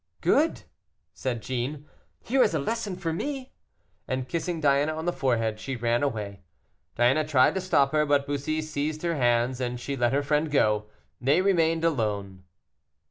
[0.21, 0.63] "Good!"
[1.13, 1.87] said Jeanne,
[2.23, 3.53] "here is a lesson for me,"
[4.07, 6.41] and kissing Diana on the forehead, she ran away.
[6.95, 10.49] Diana tried to stop her, but Bussy seized her hands, and she let her friend
[10.49, 10.89] go.
[11.21, 12.45] They remained alone.